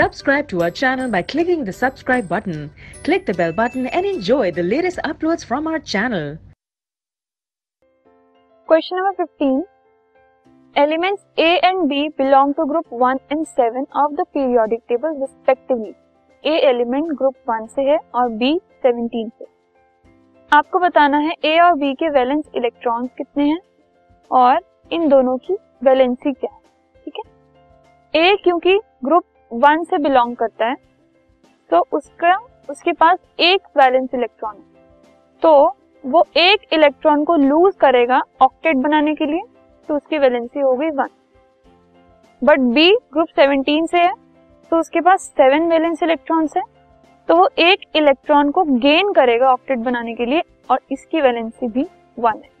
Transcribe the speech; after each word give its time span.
Subscribe 0.00 0.48
to 0.48 0.62
our 0.62 0.70
channel 0.70 1.10
by 1.10 1.20
clicking 1.20 1.62
the 1.62 1.72
subscribe 1.74 2.26
button. 2.26 2.70
Click 3.04 3.26
the 3.26 3.34
bell 3.34 3.52
button 3.52 3.86
and 3.88 4.06
enjoy 4.06 4.50
the 4.50 4.62
latest 4.62 4.98
uploads 5.04 5.44
from 5.44 5.66
our 5.66 5.78
channel. 5.78 6.38
Question 8.68 8.96
number 8.96 9.26
15. 9.26 9.64
Elements 10.76 11.22
A 11.36 11.58
and 11.62 11.86
B 11.86 12.08
belong 12.16 12.54
to 12.54 12.64
group 12.64 12.86
1 12.88 13.18
and 13.28 13.46
7 13.46 13.84
of 13.94 14.16
the 14.16 14.24
periodic 14.32 14.86
table 14.88 15.18
respectively. 15.20 15.92
A 16.44 16.54
element 16.68 17.12
group 17.18 17.50
1 17.50 17.66
से 17.68 17.82
है 17.90 17.98
और 18.14 18.30
B 18.38 18.52
17 18.84 19.30
से 19.38 19.46
आपको 20.52 20.78
बताना 20.78 21.18
है 21.26 21.34
ए 21.44 21.58
और 21.64 21.74
B 21.78 21.92
के 21.94 22.08
valence 22.10 22.44
electrons 22.56 23.10
कितने 23.18 23.48
हैं 23.48 23.60
और 24.30 24.60
इन 24.92 25.08
दोनों 25.08 25.36
की 25.38 25.56
वैलेंसी 25.84 26.32
क्या 26.32 26.54
है 26.54 27.02
ठीक 27.04 27.20
है 27.24 28.22
ए 28.22 28.36
क्योंकि 28.44 28.78
ग्रुप 29.04 29.24
वन 29.50 29.84
से 29.84 29.98
बिलोंग 29.98 30.34
करता 30.36 30.66
है 30.66 30.74
तो 31.70 31.84
उसका, 31.92 32.34
उसके 32.68 32.92
पास 32.92 33.18
एक 33.40 33.66
वैलेंस 33.76 34.08
इलेक्ट्रॉन 34.14 34.54
है। 34.54 34.62
तो 35.42 35.76
वो 36.04 36.24
एक 36.38 36.72
इलेक्ट्रॉन 36.72 37.24
को 37.24 37.36
लूज 37.38 37.74
करेगा 37.80 38.20
ऑक्टेट 38.42 38.76
बनाने 38.78 39.14
के 39.14 39.26
लिए 39.26 39.42
तो 39.88 39.96
उसकी 39.96 40.18
वैलेंसी 40.18 40.60
हो 40.60 40.74
गई 40.74 40.90
वन। 40.90 41.08
बट 42.42 42.60
बी 42.74 42.90
ग्रुप 43.12 43.28
17 43.38 43.86
से 43.86 43.98
है 43.98 44.12
तो 44.72 44.78
उसके 44.80 45.00
पास 45.00 45.22
सेवन 45.32 45.68
वैलेंस 45.70 46.02
इलेक्ट्रॉन्स 46.02 46.56
है 46.56 46.62
तो 47.28 47.36
वो 47.36 47.48
एक 47.60 47.80
इलेक्ट्रॉन 47.96 48.50
को 48.50 48.62
गेन 48.78 49.12
करेगा 49.12 49.52
ऑक्टेट 49.52 49.78
बनाने 49.80 50.14
के 50.14 50.26
लिए, 50.26 50.42
और 50.70 50.80
इसकी 50.92 51.20
वैलेंसी 51.20 51.68
भी 51.68 51.86
वन 52.18 52.36
है। 52.36 52.59